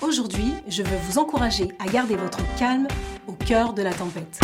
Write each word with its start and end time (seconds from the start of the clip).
Aujourd'hui, 0.00 0.54
je 0.68 0.84
veux 0.84 0.96
vous 1.08 1.18
encourager 1.18 1.72
à 1.80 1.86
garder 1.90 2.14
votre 2.14 2.38
calme 2.56 2.86
au 3.26 3.32
cœur 3.32 3.72
de 3.72 3.82
la 3.82 3.92
tempête. 3.92 4.38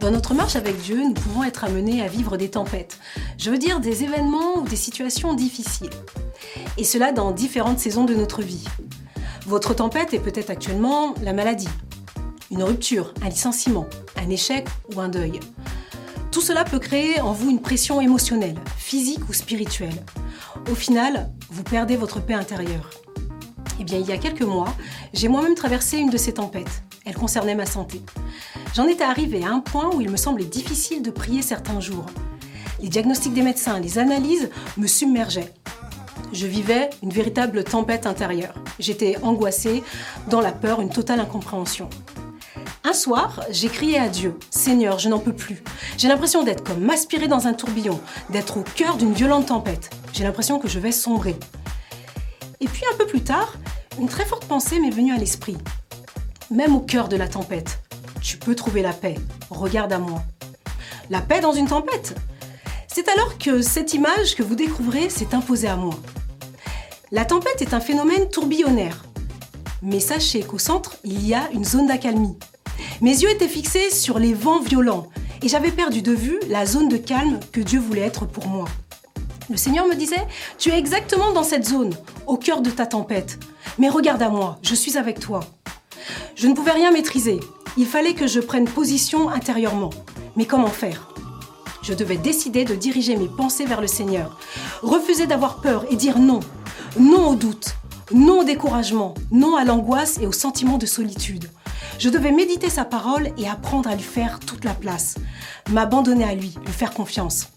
Dans 0.00 0.10
notre 0.10 0.34
marche 0.34 0.56
avec 0.56 0.76
Dieu, 0.82 1.00
nous 1.00 1.14
pouvons 1.14 1.44
être 1.44 1.62
amenés 1.62 2.02
à 2.02 2.08
vivre 2.08 2.36
des 2.36 2.50
tempêtes. 2.50 2.98
Je 3.38 3.50
veux 3.50 3.58
dire 3.58 3.78
des 3.78 4.02
événements 4.02 4.58
ou 4.58 4.62
des 4.62 4.76
situations 4.76 5.34
difficiles. 5.34 5.90
Et 6.76 6.82
cela 6.82 7.12
dans 7.12 7.30
différentes 7.30 7.78
saisons 7.78 8.04
de 8.04 8.14
notre 8.14 8.42
vie. 8.42 8.64
Votre 9.46 9.72
tempête 9.72 10.12
est 10.12 10.18
peut-être 10.18 10.50
actuellement 10.50 11.14
la 11.22 11.32
maladie, 11.32 11.68
une 12.50 12.64
rupture, 12.64 13.14
un 13.22 13.28
licenciement, 13.28 13.86
un 14.16 14.28
échec 14.28 14.66
ou 14.92 15.00
un 15.00 15.08
deuil. 15.08 15.38
Tout 16.32 16.40
cela 16.40 16.64
peut 16.64 16.80
créer 16.80 17.20
en 17.20 17.32
vous 17.32 17.48
une 17.48 17.62
pression 17.62 18.00
émotionnelle, 18.00 18.58
physique 18.76 19.28
ou 19.28 19.32
spirituelle. 19.32 20.02
Au 20.70 20.74
final, 20.74 21.30
vous 21.48 21.62
perdez 21.62 21.96
votre 21.96 22.20
paix 22.20 22.34
intérieure. 22.34 22.90
Eh 23.78 23.84
bien, 23.84 23.98
il 23.98 24.06
y 24.06 24.12
a 24.12 24.18
quelques 24.18 24.42
mois, 24.42 24.74
j'ai 25.12 25.28
moi-même 25.28 25.54
traversé 25.54 25.98
une 25.98 26.10
de 26.10 26.16
ces 26.16 26.34
tempêtes. 26.34 26.82
Elle 27.04 27.14
concernait 27.14 27.54
ma 27.54 27.66
santé. 27.66 28.02
J'en 28.74 28.88
étais 28.88 29.04
arrivée 29.04 29.44
à 29.44 29.50
un 29.50 29.60
point 29.60 29.90
où 29.94 30.00
il 30.00 30.10
me 30.10 30.16
semblait 30.16 30.44
difficile 30.44 31.02
de 31.02 31.12
prier 31.12 31.40
certains 31.40 31.78
jours. 31.78 32.06
Les 32.80 32.88
diagnostics 32.88 33.32
des 33.32 33.42
médecins, 33.42 33.78
les 33.78 33.98
analyses 33.98 34.50
me 34.76 34.88
submergeaient. 34.88 35.54
Je 36.32 36.48
vivais 36.48 36.90
une 37.00 37.12
véritable 37.12 37.62
tempête 37.62 38.04
intérieure. 38.04 38.54
J'étais 38.80 39.18
angoissée, 39.22 39.84
dans 40.28 40.40
la 40.40 40.50
peur, 40.50 40.80
une 40.80 40.90
totale 40.90 41.20
incompréhension. 41.20 41.88
Un 42.82 42.92
soir, 42.92 43.40
j'ai 43.50 43.68
crié 43.68 43.98
à 43.98 44.08
Dieu 44.08 44.36
Seigneur, 44.50 44.98
je 44.98 45.08
n'en 45.08 45.20
peux 45.20 45.32
plus. 45.32 45.62
J'ai 45.96 46.08
l'impression 46.08 46.42
d'être 46.42 46.64
comme 46.64 46.80
m'aspirer 46.80 47.28
dans 47.28 47.46
un 47.46 47.52
tourbillon, 47.52 48.00
d'être 48.30 48.58
au 48.58 48.64
cœur 48.74 48.96
d'une 48.96 49.12
violente 49.12 49.46
tempête. 49.46 49.90
J'ai 50.16 50.24
l'impression 50.24 50.58
que 50.58 50.66
je 50.66 50.78
vais 50.78 50.92
sombrer. 50.92 51.36
Et 52.60 52.68
puis 52.68 52.84
un 52.90 52.96
peu 52.96 53.04
plus 53.04 53.20
tard, 53.20 53.52
une 54.00 54.08
très 54.08 54.24
forte 54.24 54.46
pensée 54.46 54.80
m'est 54.80 54.88
venue 54.88 55.12
à 55.12 55.18
l'esprit. 55.18 55.58
Même 56.50 56.74
au 56.74 56.80
cœur 56.80 57.08
de 57.08 57.16
la 57.16 57.28
tempête, 57.28 57.80
tu 58.22 58.38
peux 58.38 58.54
trouver 58.54 58.80
la 58.80 58.94
paix. 58.94 59.16
Regarde 59.50 59.92
à 59.92 59.98
moi. 59.98 60.22
La 61.10 61.20
paix 61.20 61.40
dans 61.40 61.52
une 61.52 61.68
tempête 61.68 62.14
C'est 62.88 63.10
alors 63.10 63.36
que 63.36 63.60
cette 63.60 63.92
image 63.92 64.36
que 64.36 64.42
vous 64.42 64.54
découvrez 64.54 65.10
s'est 65.10 65.34
imposée 65.34 65.68
à 65.68 65.76
moi. 65.76 65.94
La 67.12 67.26
tempête 67.26 67.60
est 67.60 67.74
un 67.74 67.80
phénomène 67.80 68.30
tourbillonnaire. 68.30 69.04
Mais 69.82 70.00
sachez 70.00 70.40
qu'au 70.40 70.58
centre, 70.58 70.96
il 71.04 71.26
y 71.26 71.34
a 71.34 71.50
une 71.52 71.66
zone 71.66 71.88
d'accalmie. 71.88 72.38
Mes 73.02 73.20
yeux 73.20 73.28
étaient 73.28 73.48
fixés 73.48 73.90
sur 73.90 74.18
les 74.18 74.32
vents 74.32 74.62
violents 74.62 75.08
et 75.42 75.48
j'avais 75.48 75.72
perdu 75.72 76.00
de 76.00 76.12
vue 76.12 76.40
la 76.48 76.64
zone 76.64 76.88
de 76.88 76.96
calme 76.96 77.38
que 77.52 77.60
Dieu 77.60 77.80
voulait 77.80 78.00
être 78.00 78.24
pour 78.24 78.46
moi. 78.48 78.66
Le 79.48 79.56
Seigneur 79.56 79.86
me 79.86 79.94
disait, 79.94 80.26
tu 80.58 80.70
es 80.70 80.78
exactement 80.78 81.32
dans 81.32 81.44
cette 81.44 81.66
zone, 81.66 81.94
au 82.26 82.36
cœur 82.36 82.62
de 82.62 82.70
ta 82.70 82.84
tempête. 82.84 83.38
Mais 83.78 83.88
regarde 83.88 84.22
à 84.22 84.28
moi, 84.28 84.58
je 84.62 84.74
suis 84.74 84.98
avec 84.98 85.20
toi. 85.20 85.40
Je 86.34 86.48
ne 86.48 86.54
pouvais 86.54 86.72
rien 86.72 86.90
maîtriser. 86.90 87.38
Il 87.76 87.86
fallait 87.86 88.14
que 88.14 88.26
je 88.26 88.40
prenne 88.40 88.64
position 88.64 89.28
intérieurement. 89.28 89.90
Mais 90.34 90.46
comment 90.46 90.66
faire? 90.66 91.08
Je 91.82 91.94
devais 91.94 92.16
décider 92.16 92.64
de 92.64 92.74
diriger 92.74 93.16
mes 93.16 93.28
pensées 93.28 93.66
vers 93.66 93.80
le 93.80 93.86
Seigneur, 93.86 94.38
refuser 94.82 95.26
d'avoir 95.26 95.60
peur 95.60 95.84
et 95.90 95.96
dire 95.96 96.18
non. 96.18 96.40
Non 96.98 97.28
au 97.28 97.34
doute, 97.36 97.76
non 98.12 98.40
au 98.40 98.44
découragement, 98.44 99.14
non 99.30 99.54
à 99.54 99.64
l'angoisse 99.64 100.18
et 100.18 100.26
au 100.26 100.32
sentiment 100.32 100.78
de 100.78 100.86
solitude. 100.86 101.48
Je 101.98 102.08
devais 102.08 102.32
méditer 102.32 102.68
sa 102.68 102.84
parole 102.84 103.30
et 103.38 103.48
apprendre 103.48 103.88
à 103.88 103.94
lui 103.94 104.02
faire 104.02 104.40
toute 104.40 104.64
la 104.64 104.74
place, 104.74 105.14
m'abandonner 105.70 106.24
à 106.24 106.34
lui, 106.34 106.54
lui 106.64 106.72
faire 106.72 106.92
confiance. 106.92 107.48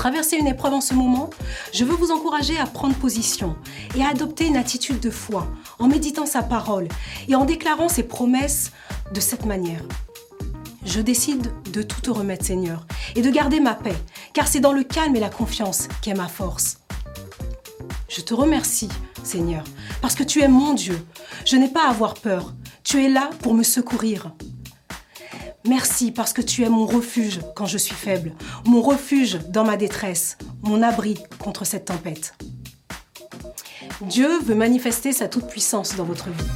Traversez 0.00 0.38
une 0.38 0.46
épreuve 0.46 0.72
en 0.72 0.80
ce 0.80 0.94
moment 0.94 1.28
Je 1.74 1.84
veux 1.84 1.94
vous 1.94 2.10
encourager 2.10 2.58
à 2.58 2.64
prendre 2.64 2.94
position 2.94 3.54
et 3.94 4.02
à 4.02 4.08
adopter 4.08 4.46
une 4.46 4.56
attitude 4.56 4.98
de 4.98 5.10
foi 5.10 5.46
en 5.78 5.88
méditant 5.88 6.24
sa 6.24 6.42
parole 6.42 6.88
et 7.28 7.34
en 7.34 7.44
déclarant 7.44 7.90
ses 7.90 8.04
promesses 8.04 8.72
de 9.12 9.20
cette 9.20 9.44
manière. 9.44 9.82
Je 10.86 11.02
décide 11.02 11.52
de 11.70 11.82
tout 11.82 12.00
te 12.00 12.08
remettre, 12.08 12.46
Seigneur, 12.46 12.86
et 13.14 13.20
de 13.20 13.28
garder 13.28 13.60
ma 13.60 13.74
paix, 13.74 13.94
car 14.32 14.48
c'est 14.48 14.60
dans 14.60 14.72
le 14.72 14.84
calme 14.84 15.16
et 15.16 15.20
la 15.20 15.28
confiance 15.28 15.86
qu'est 16.00 16.14
ma 16.14 16.28
force. 16.28 16.78
Je 18.08 18.22
te 18.22 18.32
remercie, 18.32 18.88
Seigneur, 19.22 19.64
parce 20.00 20.14
que 20.14 20.24
tu 20.24 20.40
es 20.40 20.48
mon 20.48 20.72
Dieu. 20.72 20.98
Je 21.44 21.56
n'ai 21.56 21.68
pas 21.68 21.84
à 21.84 21.90
avoir 21.90 22.14
peur, 22.14 22.54
tu 22.84 23.04
es 23.04 23.10
là 23.10 23.28
pour 23.42 23.52
me 23.52 23.62
secourir. 23.62 24.32
Merci 25.70 26.10
parce 26.10 26.32
que 26.32 26.42
tu 26.42 26.64
es 26.64 26.68
mon 26.68 26.84
refuge 26.84 27.38
quand 27.54 27.66
je 27.66 27.78
suis 27.78 27.94
faible, 27.94 28.32
mon 28.64 28.82
refuge 28.82 29.38
dans 29.50 29.62
ma 29.62 29.76
détresse, 29.76 30.36
mon 30.62 30.82
abri 30.82 31.16
contre 31.38 31.64
cette 31.64 31.84
tempête. 31.84 32.34
Dieu 34.00 34.40
veut 34.40 34.56
manifester 34.56 35.12
sa 35.12 35.28
toute-puissance 35.28 35.94
dans 35.94 36.02
votre 36.02 36.28
vie 36.28 36.50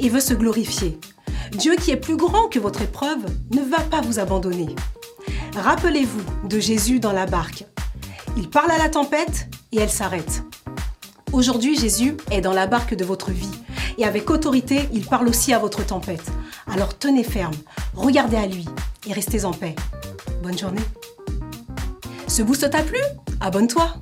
et 0.00 0.08
veut 0.08 0.18
se 0.18 0.34
glorifier. 0.34 0.98
Dieu 1.52 1.76
qui 1.76 1.92
est 1.92 1.96
plus 1.96 2.16
grand 2.16 2.48
que 2.48 2.58
votre 2.58 2.82
épreuve 2.82 3.24
ne 3.52 3.60
va 3.60 3.78
pas 3.78 4.00
vous 4.00 4.18
abandonner. 4.18 4.74
Rappelez-vous 5.54 6.48
de 6.48 6.58
Jésus 6.58 6.98
dans 6.98 7.12
la 7.12 7.26
barque. 7.26 7.64
Il 8.36 8.50
parle 8.50 8.72
à 8.72 8.78
la 8.78 8.88
tempête 8.88 9.46
et 9.70 9.78
elle 9.78 9.88
s'arrête. 9.88 10.42
Aujourd'hui, 11.30 11.78
Jésus 11.78 12.16
est 12.32 12.40
dans 12.40 12.54
la 12.54 12.66
barque 12.66 12.96
de 12.96 13.04
votre 13.04 13.30
vie 13.30 13.52
et 13.98 14.04
avec 14.04 14.30
autorité, 14.30 14.88
il 14.92 15.04
parle 15.04 15.28
aussi 15.28 15.52
à 15.52 15.58
votre 15.58 15.84
tempête. 15.84 16.30
Alors 16.66 16.96
tenez 16.96 17.24
ferme, 17.24 17.54
regardez 17.94 18.36
à 18.36 18.46
lui 18.46 18.64
et 19.06 19.12
restez 19.12 19.44
en 19.44 19.52
paix. 19.52 19.74
Bonne 20.42 20.56
journée. 20.56 20.82
Ce 22.28 22.42
boost 22.42 22.70
t'a 22.70 22.82
plu? 22.82 23.00
Abonne-toi 23.40 23.92